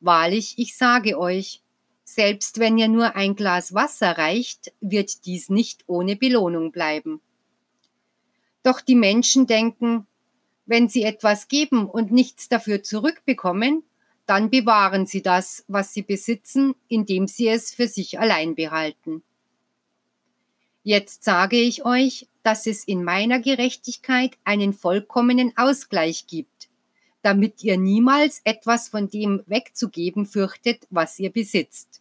Wahrlich, 0.00 0.54
ich 0.56 0.78
sage 0.78 1.18
euch, 1.18 1.62
selbst 2.02 2.58
wenn 2.58 2.78
ihr 2.78 2.88
nur 2.88 3.16
ein 3.16 3.36
Glas 3.36 3.74
Wasser 3.74 4.16
reicht, 4.16 4.72
wird 4.80 5.26
dies 5.26 5.50
nicht 5.50 5.84
ohne 5.86 6.16
Belohnung 6.16 6.72
bleiben. 6.72 7.20
Doch 8.62 8.80
die 8.80 8.94
Menschen 8.94 9.46
denken, 9.46 10.06
wenn 10.64 10.88
sie 10.88 11.02
etwas 11.02 11.48
geben 11.48 11.84
und 11.86 12.12
nichts 12.12 12.48
dafür 12.48 12.82
zurückbekommen, 12.82 13.82
dann 14.30 14.48
bewahren 14.48 15.06
sie 15.06 15.22
das, 15.22 15.64
was 15.66 15.92
sie 15.92 16.02
besitzen, 16.02 16.76
indem 16.86 17.26
sie 17.26 17.48
es 17.48 17.74
für 17.74 17.88
sich 17.88 18.20
allein 18.20 18.54
behalten. 18.54 19.24
Jetzt 20.84 21.24
sage 21.24 21.56
ich 21.56 21.84
euch, 21.84 22.28
dass 22.44 22.68
es 22.68 22.84
in 22.84 23.02
meiner 23.02 23.40
Gerechtigkeit 23.40 24.38
einen 24.44 24.72
vollkommenen 24.72 25.52
Ausgleich 25.56 26.28
gibt, 26.28 26.68
damit 27.22 27.64
ihr 27.64 27.76
niemals 27.76 28.40
etwas 28.44 28.88
von 28.88 29.08
dem 29.08 29.42
wegzugeben 29.46 30.26
fürchtet, 30.26 30.86
was 30.90 31.18
ihr 31.18 31.30
besitzt. 31.30 32.00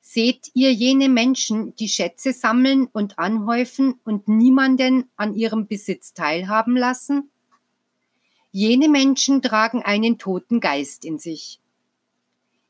Seht 0.00 0.50
ihr 0.54 0.72
jene 0.72 1.08
Menschen, 1.08 1.76
die 1.76 1.88
Schätze 1.88 2.32
sammeln 2.32 2.88
und 2.92 3.16
anhäufen 3.16 4.00
und 4.02 4.26
niemanden 4.26 5.08
an 5.14 5.34
ihrem 5.34 5.68
Besitz 5.68 6.14
teilhaben 6.14 6.76
lassen? 6.76 7.30
Jene 8.58 8.88
Menschen 8.88 9.42
tragen 9.42 9.82
einen 9.82 10.16
toten 10.16 10.60
Geist 10.60 11.04
in 11.04 11.18
sich. 11.18 11.60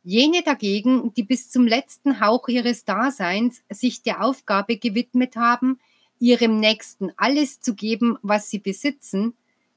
Jene 0.03 0.43
dagegen, 0.43 1.15
die 1.15 1.23
bis 1.23 1.49
zum 1.49 1.65
letzten 1.65 2.19
Hauch 2.19 2.49
ihres 2.49 2.85
Daseins 2.85 3.63
sich 3.71 4.03
der 4.03 4.25
Aufgabe 4.25 4.79
gewidmet 4.79 5.37
haben, 5.37 5.79
ihrem 6.19 6.59
Nächsten 6.59 7.13
alles 7.17 7.61
zu 7.61 7.77
geben, 7.77 8.19
was 8.23 8.51
sie 8.51 8.59
besitzen, 8.59 9.35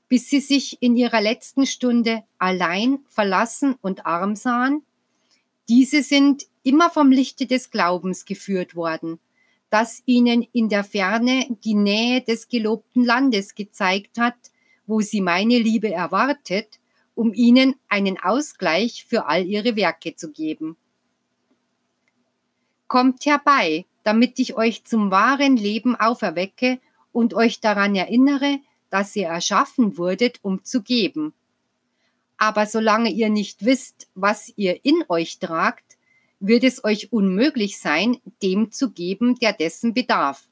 bis 0.07 0.31
sie 0.31 0.39
sich 0.39 0.81
in 0.81 0.95
ihrer 0.95 1.21
letzten 1.21 1.67
Stunde 1.67 2.23
allein, 2.39 3.01
verlassen 3.07 3.75
und 3.79 4.07
arm 4.07 4.35
sahen, 4.35 4.81
diese 5.67 6.01
sind 6.01 6.47
immer 6.63 6.89
vom 6.89 7.11
Lichte 7.11 7.45
des 7.45 7.69
Glaubens 7.69 8.25
geführt 8.25 8.75
worden, 8.75 9.19
das 9.69 10.01
ihnen 10.07 10.47
in 10.53 10.69
der 10.69 10.83
Ferne 10.83 11.45
die 11.63 11.75
Nähe 11.75 12.21
des 12.21 12.47
gelobten 12.47 13.05
Landes 13.05 13.53
gezeigt 13.53 14.17
hat, 14.17 14.33
wo 14.89 15.01
sie 15.01 15.21
meine 15.21 15.57
Liebe 15.57 15.93
erwartet 15.93 16.79
um 17.19 17.33
ihnen 17.33 17.75
einen 17.89 18.17
Ausgleich 18.17 19.05
für 19.05 19.25
all 19.25 19.45
ihre 19.45 19.75
Werke 19.75 20.15
zu 20.15 20.31
geben. 20.31 20.77
Kommt 22.87 23.25
herbei, 23.25 23.85
damit 24.03 24.39
ich 24.39 24.55
euch 24.55 24.85
zum 24.85 25.11
wahren 25.11 25.57
Leben 25.57 25.97
auferwecke 25.97 26.79
und 27.11 27.33
euch 27.33 27.59
daran 27.59 27.93
erinnere, 27.93 28.59
dass 28.89 29.17
ihr 29.17 29.27
erschaffen 29.27 29.97
wurdet, 29.97 30.39
um 30.43 30.63
zu 30.63 30.81
geben. 30.81 31.33
Aber 32.37 32.65
solange 32.65 33.11
ihr 33.11 33.27
nicht 33.27 33.65
wisst, 33.65 34.07
was 34.15 34.53
ihr 34.55 34.85
in 34.85 35.03
euch 35.09 35.39
tragt, 35.39 35.97
wird 36.39 36.63
es 36.63 36.85
euch 36.85 37.11
unmöglich 37.11 37.81
sein, 37.81 38.21
dem 38.41 38.71
zu 38.71 38.91
geben, 38.91 39.37
der 39.39 39.51
dessen 39.51 39.93
bedarf. 39.93 40.47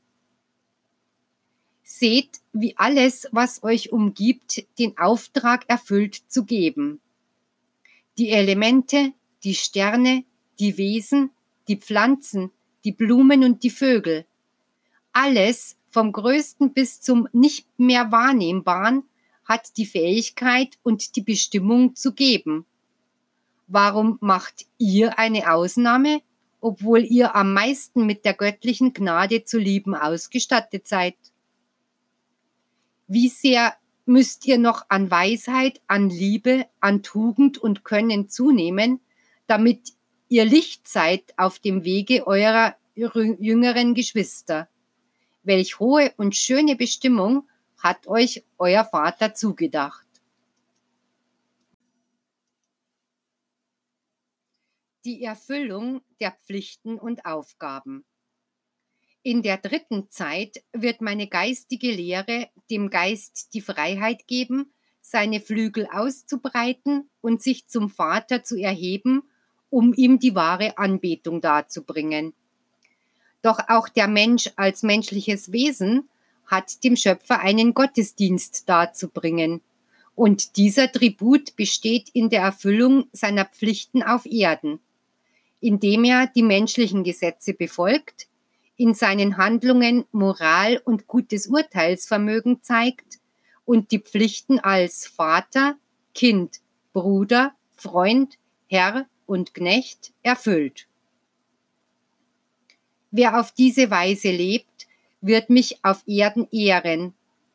Seht, 1.89 2.41
wie 2.51 2.75
alles, 2.75 3.29
was 3.31 3.63
euch 3.63 3.93
umgibt, 3.93 4.65
den 4.77 4.97
Auftrag 4.97 5.63
erfüllt 5.69 6.21
zu 6.27 6.43
geben. 6.43 6.99
Die 8.17 8.29
Elemente, 8.31 9.13
die 9.45 9.55
Sterne, 9.55 10.25
die 10.59 10.77
Wesen, 10.77 11.31
die 11.69 11.77
Pflanzen, 11.77 12.51
die 12.83 12.91
Blumen 12.91 13.45
und 13.45 13.63
die 13.63 13.69
Vögel. 13.69 14.25
Alles, 15.13 15.77
vom 15.89 16.11
größten 16.11 16.73
bis 16.73 16.99
zum 16.99 17.29
nicht 17.31 17.67
mehr 17.79 18.11
wahrnehmbaren, 18.11 19.03
hat 19.45 19.77
die 19.77 19.85
Fähigkeit 19.85 20.77
und 20.83 21.15
die 21.15 21.21
Bestimmung 21.21 21.95
zu 21.95 22.11
geben. 22.11 22.65
Warum 23.67 24.17
macht 24.19 24.65
ihr 24.77 25.17
eine 25.17 25.53
Ausnahme, 25.53 26.21
obwohl 26.59 27.05
ihr 27.05 27.33
am 27.33 27.53
meisten 27.53 28.05
mit 28.05 28.25
der 28.25 28.33
göttlichen 28.33 28.91
Gnade 28.91 29.45
zu 29.45 29.57
lieben 29.57 29.95
ausgestattet 29.95 30.85
seid? 30.85 31.15
Wie 33.07 33.29
sehr 33.29 33.75
müsst 34.05 34.45
ihr 34.45 34.57
noch 34.57 34.85
an 34.89 35.09
Weisheit, 35.09 35.81
an 35.87 36.09
Liebe, 36.09 36.65
an 36.79 37.03
Tugend 37.03 37.57
und 37.57 37.83
Können 37.83 38.29
zunehmen, 38.29 38.99
damit 39.47 39.93
ihr 40.27 40.45
Licht 40.45 40.87
seid 40.87 41.33
auf 41.37 41.59
dem 41.59 41.83
Wege 41.85 42.27
eurer 42.27 42.75
jüngeren 42.95 43.93
Geschwister. 43.93 44.69
Welch 45.43 45.79
hohe 45.79 46.13
und 46.17 46.35
schöne 46.35 46.75
Bestimmung 46.75 47.47
hat 47.77 48.07
euch 48.07 48.43
euer 48.57 48.83
Vater 48.83 49.33
zugedacht. 49.33 50.05
Die 55.05 55.23
Erfüllung 55.23 56.01
der 56.19 56.31
Pflichten 56.31 56.99
und 56.99 57.25
Aufgaben. 57.25 58.03
In 59.27 59.41
der 59.41 59.57
dritten 59.57 60.09
Zeit 60.09 60.63
wird 60.71 61.01
meine 61.01 61.27
geistige 61.27 61.91
Lehre 61.91 62.47
dem 62.71 62.89
Geist 62.89 63.49
die 63.53 63.59
Freiheit 63.59 64.25
geben, 64.25 64.71
seine 65.01 65.41
Flügel 65.41 65.85
auszubreiten 65.91 67.09
und 67.19 67.43
sich 67.43 67.67
zum 67.67 67.89
Vater 67.89 68.45
zu 68.45 68.55
erheben, 68.55 69.23
um 69.69 69.93
ihm 69.93 70.17
die 70.17 70.33
wahre 70.33 70.77
Anbetung 70.77 71.41
darzubringen. 71.41 72.31
Doch 73.41 73.59
auch 73.67 73.89
der 73.89 74.07
Mensch 74.07 74.49
als 74.55 74.81
menschliches 74.81 75.51
Wesen 75.51 76.07
hat 76.45 76.85
dem 76.85 76.95
Schöpfer 76.95 77.41
einen 77.41 77.73
Gottesdienst 77.73 78.69
darzubringen. 78.69 79.59
Und 80.15 80.55
dieser 80.55 80.89
Tribut 80.89 81.57
besteht 81.57 82.07
in 82.13 82.29
der 82.29 82.43
Erfüllung 82.43 83.09
seiner 83.11 83.43
Pflichten 83.43 84.03
auf 84.03 84.25
Erden, 84.25 84.79
indem 85.59 86.05
er 86.05 86.27
die 86.27 86.43
menschlichen 86.43 87.03
Gesetze 87.03 87.53
befolgt, 87.53 88.29
in 88.77 88.93
seinen 88.93 89.37
Handlungen 89.37 90.05
Moral 90.11 90.81
und 90.85 91.07
gutes 91.07 91.47
Urteilsvermögen 91.47 92.61
zeigt 92.61 93.19
und 93.65 93.91
die 93.91 93.99
Pflichten 93.99 94.59
als 94.59 95.07
Vater, 95.07 95.75
Kind, 96.13 96.61
Bruder, 96.93 97.53
Freund, 97.75 98.37
Herr 98.67 99.07
und 99.25 99.53
Knecht 99.53 100.13
erfüllt. 100.23 100.87
Wer 103.11 103.39
auf 103.39 103.51
diese 103.51 103.89
Weise 103.89 104.31
lebt, 104.31 104.87
wird 105.21 105.49
mich 105.49 105.83
auf 105.83 106.03
Erden 106.07 106.47
ehren 106.51 107.13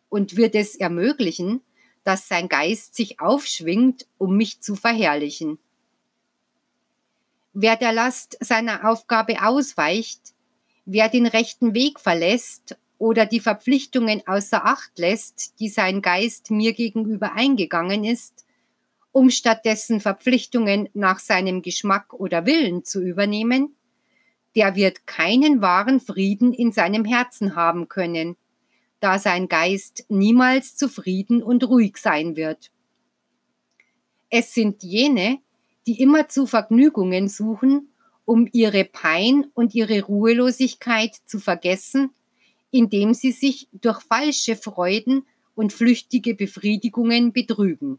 und 0.08 0.36
wird 0.36 0.54
es 0.54 0.74
ermöglichen, 0.76 1.62
dass 2.04 2.28
sein 2.28 2.48
Geist 2.48 2.94
sich 2.94 3.20
aufschwingt, 3.20 4.06
um 4.18 4.36
mich 4.36 4.60
zu 4.60 4.74
verherrlichen. 4.74 5.58
Wer 7.52 7.76
der 7.76 7.92
Last 7.92 8.36
seiner 8.40 8.88
Aufgabe 8.88 9.42
ausweicht, 9.42 10.31
wer 10.84 11.08
den 11.08 11.26
rechten 11.26 11.74
Weg 11.74 12.00
verlässt 12.00 12.76
oder 12.98 13.26
die 13.26 13.40
Verpflichtungen 13.40 14.22
außer 14.26 14.64
Acht 14.64 14.98
lässt, 14.98 15.58
die 15.60 15.68
sein 15.68 16.02
Geist 16.02 16.50
mir 16.50 16.72
gegenüber 16.72 17.32
eingegangen 17.32 18.04
ist, 18.04 18.44
um 19.10 19.30
stattdessen 19.30 20.00
Verpflichtungen 20.00 20.88
nach 20.94 21.18
seinem 21.18 21.62
Geschmack 21.62 22.14
oder 22.14 22.46
Willen 22.46 22.84
zu 22.84 23.02
übernehmen, 23.02 23.76
der 24.56 24.74
wird 24.74 25.06
keinen 25.06 25.62
wahren 25.62 26.00
Frieden 26.00 26.52
in 26.52 26.72
seinem 26.72 27.04
Herzen 27.04 27.56
haben 27.56 27.88
können, 27.88 28.36
da 29.00 29.18
sein 29.18 29.48
Geist 29.48 30.04
niemals 30.08 30.76
zufrieden 30.76 31.42
und 31.42 31.64
ruhig 31.64 31.96
sein 31.96 32.36
wird. 32.36 32.70
Es 34.30 34.54
sind 34.54 34.82
jene, 34.82 35.38
die 35.86 36.00
immer 36.00 36.28
zu 36.28 36.46
Vergnügungen 36.46 37.28
suchen, 37.28 37.91
um 38.24 38.48
ihre 38.52 38.84
Pein 38.84 39.46
und 39.54 39.74
ihre 39.74 40.02
Ruhelosigkeit 40.02 41.14
zu 41.26 41.38
vergessen, 41.38 42.10
indem 42.70 43.14
sie 43.14 43.32
sich 43.32 43.68
durch 43.72 44.00
falsche 44.00 44.56
Freuden 44.56 45.26
und 45.54 45.72
flüchtige 45.72 46.34
Befriedigungen 46.34 47.32
betrügen. 47.32 47.98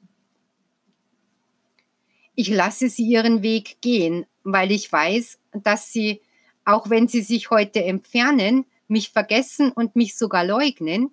Ich 2.35 2.49
lasse 2.49 2.89
sie 2.89 3.05
ihren 3.05 3.43
Weg 3.43 3.77
gehen, 3.81 4.25
weil 4.43 4.71
ich 4.71 4.91
weiß, 4.91 5.39
dass 5.51 5.91
sie 5.91 6.21
auch 6.65 6.89
wenn 6.89 7.07
sie 7.07 7.21
sich 7.21 7.49
heute 7.49 7.83
entfernen, 7.83 8.65
mich 8.87 9.09
vergessen 9.09 9.71
und 9.71 9.95
mich 9.95 10.15
sogar 10.15 10.45
leugnen, 10.45 11.11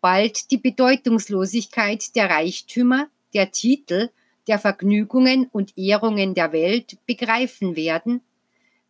bald 0.00 0.50
die 0.50 0.58
Bedeutungslosigkeit 0.58 2.14
der 2.16 2.30
Reichtümer, 2.30 3.08
der 3.34 3.50
Titel, 3.50 4.10
der 4.46 4.58
Vergnügungen 4.58 5.46
und 5.52 5.76
Ehrungen 5.76 6.34
der 6.34 6.52
Welt 6.52 6.98
begreifen 7.06 7.76
werden, 7.76 8.22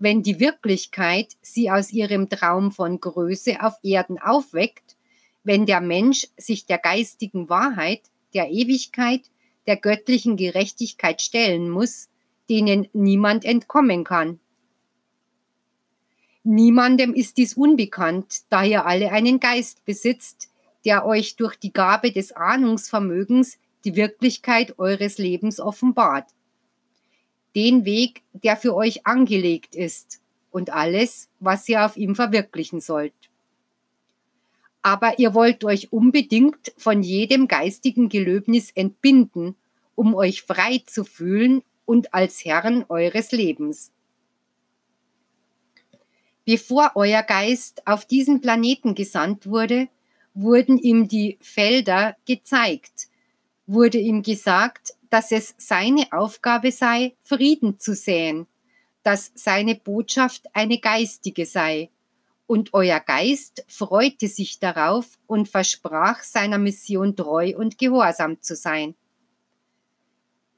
wenn 0.00 0.22
die 0.22 0.40
Wirklichkeit 0.40 1.36
sie 1.42 1.70
aus 1.70 1.92
ihrem 1.92 2.28
Traum 2.28 2.72
von 2.72 3.00
Größe 3.00 3.62
auf 3.62 3.74
Erden 3.82 4.18
aufweckt, 4.18 4.96
wenn 5.44 5.66
der 5.66 5.80
Mensch 5.80 6.26
sich 6.36 6.66
der 6.66 6.78
geistigen 6.78 7.48
Wahrheit, 7.48 8.00
der 8.34 8.50
Ewigkeit, 8.50 9.22
der 9.66 9.76
göttlichen 9.76 10.36
Gerechtigkeit 10.36 11.20
stellen 11.20 11.68
muss, 11.68 12.08
denen 12.48 12.88
niemand 12.94 13.44
entkommen 13.44 14.04
kann. 14.04 14.40
Niemandem 16.44 17.12
ist 17.12 17.36
dies 17.36 17.54
unbekannt, 17.54 18.40
da 18.48 18.64
ihr 18.64 18.86
alle 18.86 19.12
einen 19.12 19.38
Geist 19.38 19.84
besitzt, 19.84 20.48
der 20.86 21.04
euch 21.04 21.36
durch 21.36 21.56
die 21.56 21.74
Gabe 21.74 22.10
des 22.10 22.32
Ahnungsvermögens 22.32 23.58
die 23.84 23.96
Wirklichkeit 23.96 24.78
eures 24.78 25.18
Lebens 25.18 25.60
offenbart. 25.60 26.26
Den 27.54 27.84
Weg, 27.84 28.22
der 28.32 28.56
für 28.56 28.74
euch 28.74 29.06
angelegt 29.06 29.74
ist 29.74 30.20
und 30.50 30.70
alles, 30.70 31.28
was 31.40 31.68
ihr 31.68 31.84
auf 31.84 31.96
ihm 31.96 32.14
verwirklichen 32.14 32.80
sollt. 32.80 33.12
Aber 34.82 35.18
ihr 35.18 35.34
wollt 35.34 35.64
euch 35.64 35.92
unbedingt 35.92 36.72
von 36.76 37.02
jedem 37.02 37.48
geistigen 37.48 38.08
Gelöbnis 38.08 38.70
entbinden, 38.70 39.56
um 39.94 40.14
euch 40.14 40.42
frei 40.42 40.82
zu 40.86 41.04
fühlen 41.04 41.62
und 41.84 42.14
als 42.14 42.44
Herren 42.44 42.84
eures 42.88 43.32
Lebens. 43.32 43.90
Bevor 46.44 46.92
euer 46.94 47.22
Geist 47.22 47.86
auf 47.86 48.06
diesen 48.06 48.40
Planeten 48.40 48.94
gesandt 48.94 49.46
wurde, 49.46 49.88
wurden 50.34 50.78
ihm 50.78 51.08
die 51.08 51.36
Felder 51.40 52.16
gezeigt, 52.26 53.08
wurde 53.66 53.98
ihm 53.98 54.22
gesagt, 54.22 54.94
dass 55.10 55.32
es 55.32 55.54
seine 55.58 56.06
Aufgabe 56.12 56.72
sei, 56.72 57.14
Frieden 57.22 57.78
zu 57.78 57.94
säen, 57.94 58.46
dass 59.02 59.32
seine 59.34 59.74
Botschaft 59.74 60.46
eine 60.54 60.78
geistige 60.78 61.46
sei, 61.46 61.90
und 62.46 62.74
euer 62.74 62.98
Geist 62.98 63.64
freute 63.68 64.26
sich 64.26 64.58
darauf 64.58 65.18
und 65.28 65.48
versprach 65.48 66.24
seiner 66.24 66.58
Mission 66.58 67.14
treu 67.14 67.54
und 67.56 67.78
gehorsam 67.78 68.42
zu 68.42 68.56
sein. 68.56 68.96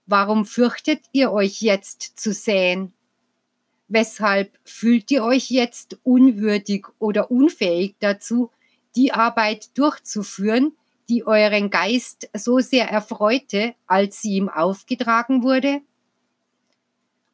Warum 0.06 0.46
fürchtet 0.46 1.04
ihr 1.12 1.32
euch 1.32 1.60
jetzt 1.60 2.18
zu 2.18 2.32
säen 2.32 2.94
Weshalb 3.94 4.58
fühlt 4.64 5.10
ihr 5.10 5.22
euch 5.22 5.50
jetzt 5.50 5.98
unwürdig 6.02 6.86
oder 6.98 7.30
unfähig 7.30 7.94
dazu, 8.00 8.50
die 8.96 9.12
Arbeit 9.12 9.76
durchzuführen, 9.76 10.72
die 11.08 11.26
euren 11.26 11.70
Geist 11.70 12.30
so 12.34 12.60
sehr 12.60 12.88
erfreute, 12.88 13.74
als 13.86 14.22
sie 14.22 14.36
ihm 14.36 14.48
aufgetragen 14.48 15.42
wurde? 15.42 15.80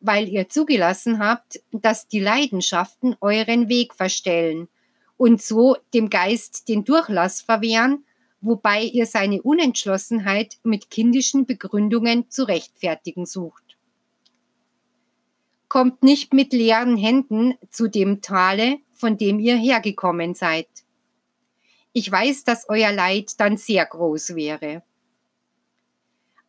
Weil 0.00 0.28
ihr 0.28 0.48
zugelassen 0.48 1.18
habt, 1.18 1.60
dass 1.72 2.08
die 2.08 2.20
Leidenschaften 2.20 3.16
euren 3.20 3.68
Weg 3.68 3.94
verstellen 3.94 4.68
und 5.16 5.42
so 5.42 5.76
dem 5.94 6.10
Geist 6.10 6.68
den 6.68 6.84
Durchlass 6.84 7.40
verwehren, 7.40 8.04
wobei 8.40 8.82
ihr 8.82 9.06
seine 9.06 9.42
Unentschlossenheit 9.42 10.58
mit 10.62 10.90
kindischen 10.90 11.46
Begründungen 11.46 12.30
zu 12.30 12.44
rechtfertigen 12.46 13.26
sucht 13.26 13.68
kommt 15.68 16.02
nicht 16.02 16.32
mit 16.32 16.52
leeren 16.52 16.96
Händen 16.96 17.54
zu 17.70 17.88
dem 17.88 18.20
Tale, 18.20 18.78
von 18.92 19.16
dem 19.16 19.38
ihr 19.38 19.56
hergekommen 19.56 20.34
seid. 20.34 20.68
Ich 21.98 22.12
weiß, 22.12 22.44
dass 22.44 22.68
euer 22.68 22.92
Leid 22.92 23.40
dann 23.40 23.56
sehr 23.56 23.84
groß 23.84 24.36
wäre. 24.36 24.84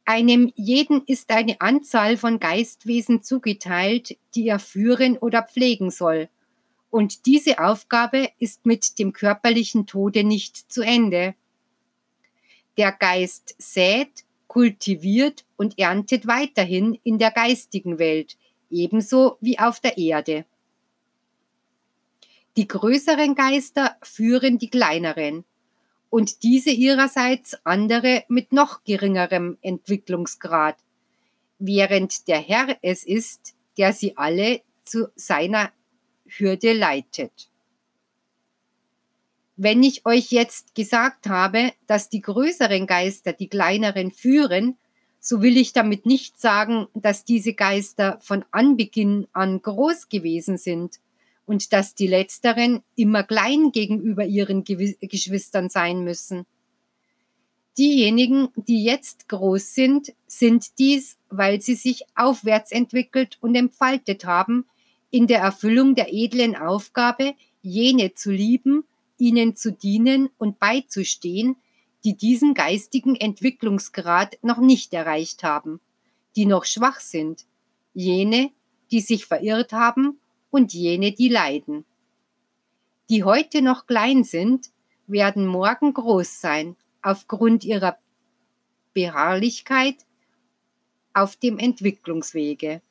Einem 0.05 0.53
jeden 0.55 1.03
ist 1.05 1.31
eine 1.31 1.59
Anzahl 1.59 2.17
von 2.17 2.39
Geistwesen 2.39 3.23
zugeteilt, 3.23 4.15
die 4.35 4.47
er 4.47 4.59
führen 4.59 5.17
oder 5.17 5.41
pflegen 5.41 5.89
soll, 5.89 6.29
und 6.91 7.25
diese 7.25 7.57
Aufgabe 7.57 8.29
ist 8.38 8.67
mit 8.67 8.99
dem 8.99 9.12
körperlichen 9.12 9.88
Tode 9.88 10.23
nicht 10.23 10.71
zu 10.71 10.83
Ende. 10.83 11.33
Der 12.77 12.91
Geist 12.91 13.55
sät, 13.57 14.25
kultiviert 14.45 15.45
und 15.57 15.79
erntet 15.79 16.27
weiterhin 16.27 16.99
in 17.01 17.17
der 17.17 17.31
geistigen 17.31 17.97
Welt, 17.97 18.38
ebenso 18.69 19.38
wie 19.41 19.57
auf 19.57 19.79
der 19.79 19.97
Erde. 19.97 20.45
Die 22.60 22.67
größeren 22.67 23.36
Geister 23.36 23.95
führen 24.02 24.58
die 24.58 24.69
kleineren. 24.69 25.45
Und 26.10 26.43
diese 26.43 26.72
ihrerseits 26.72 27.56
andere 27.63 28.26
mit 28.28 28.52
noch 28.52 28.84
geringerem 28.84 29.58
Entwicklungsgrad, 29.62 30.76
während 31.58 32.28
der 32.28 32.39
Herr 32.39 32.78
es 32.82 33.06
ist, 33.06 33.56
der 33.78 33.93
sie 33.93 34.17
alle 34.17 34.60
zu 34.84 35.08
seiner 35.15 35.72
Hürde 36.28 36.74
leitet. 36.74 37.50
Wenn 39.56 39.82
ich 39.82 40.06
euch 40.06 40.30
jetzt 40.30 40.76
gesagt 40.76 41.28
habe, 41.28 41.72
dass 41.88 42.10
die 42.10 42.19
größeren 42.19 42.88
Geister 42.88 43.32
die 43.32 43.48
kleineren 43.48 44.12
führen, 44.12 44.76
so 45.22 45.41
will 45.41 45.56
ich 45.56 45.72
damit 45.72 46.06
nicht 46.06 46.41
sagen, 46.41 46.88
dass 46.93 47.24
diese 47.24 47.54
Geister 47.54 48.19
von 48.19 48.43
Anbeginn 48.52 49.30
an 49.32 49.62
groß 49.62 50.10
gewesen 50.10 50.58
sind 50.58 51.00
und 51.49 51.73
dass 51.73 51.95
die 51.95 52.05
letzteren 52.05 52.83
immer 52.95 53.23
klein 53.23 53.71
gegenüber 53.71 54.23
ihren 54.23 54.63
Geschwistern 54.63 55.67
sein 55.67 56.03
müssen. 56.03 56.45
Diejenigen, 57.75 58.49
die 58.55 58.83
jetzt 58.83 59.27
groß 59.29 59.73
sind, 59.73 60.13
sind 60.27 60.77
dies, 60.77 61.17
weil 61.27 61.59
sie 61.59 61.73
sich 61.73 62.03
aufwärts 62.13 62.71
entwickelt 62.71 63.39
und 63.41 63.55
entfaltet 63.55 64.25
haben, 64.25 64.67
in 65.09 65.25
der 65.25 65.39
Erfüllung 65.39 65.95
der 65.95 66.13
edlen 66.13 66.55
Aufgabe, 66.55 67.33
jene 67.63 68.13
zu 68.13 68.29
lieben, 68.29 68.83
ihnen 69.17 69.55
zu 69.55 69.71
dienen 69.71 70.29
und 70.38 70.59
beizustehen, 70.59 71.55
die 72.03 72.15
diesen 72.15 72.53
geistigen 72.53 73.15
Entwicklungsgrad 73.15 74.38
noch 74.43 74.59
nicht 74.59 74.93
erreicht 74.93 75.41
haben, 75.41 75.79
die 76.35 76.45
noch 76.45 76.65
schwach 76.65 76.99
sind, 76.99 77.47
jene, 77.95 78.51
die 78.91 79.01
sich 79.01 79.25
verirrt 79.25 79.73
haben 79.73 80.19
und 80.49 80.73
jene, 80.73 81.12
die 81.12 81.29
leiden. 81.29 81.85
die 83.09 83.23
heute 83.23 83.63
noch 83.63 83.88
klein 83.88 84.23
sind, 84.23 84.69
werden 85.07 85.47
morgen 85.47 85.93
groß 85.93 86.41
sein, 86.41 86.75
aufgrund 87.01 87.63
ihrer 87.63 87.97
Beharrlichkeit 88.93 89.95
auf 91.13 91.35
dem 91.35 91.57
Entwicklungswege. 91.57 92.81